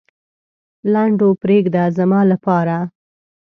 [0.93, 2.77] لنډو پرېږده زما لپاره.